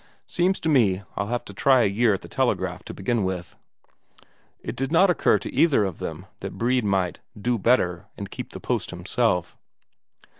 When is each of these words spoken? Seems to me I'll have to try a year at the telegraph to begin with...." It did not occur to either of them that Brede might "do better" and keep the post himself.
Seems 0.25 0.59
to 0.61 0.67
me 0.67 1.03
I'll 1.15 1.27
have 1.27 1.45
to 1.45 1.53
try 1.53 1.83
a 1.83 1.85
year 1.85 2.11
at 2.15 2.23
the 2.23 2.27
telegraph 2.27 2.81
to 2.85 2.93
begin 2.95 3.23
with...." 3.23 3.55
It 4.59 4.75
did 4.75 4.91
not 4.91 5.11
occur 5.11 5.37
to 5.37 5.53
either 5.53 5.83
of 5.85 5.99
them 5.99 6.25
that 6.39 6.57
Brede 6.57 6.85
might 6.85 7.19
"do 7.39 7.59
better" 7.59 8.07
and 8.17 8.31
keep 8.31 8.49
the 8.49 8.59
post 8.59 8.89
himself. 8.89 9.59